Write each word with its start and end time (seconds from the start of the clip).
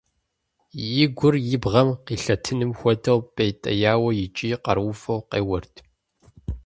И 1.01 1.03
гур 1.17 1.35
и 1.53 1.55
бгъэм 1.61 1.89
къилъэтыным 2.05 2.71
хуэдэу 2.79 3.19
пӀейтеяуэ 3.33 4.09
икӀи 4.23 4.49
къарууфӀэу 4.63 5.25
къеуэрт. 5.29 5.75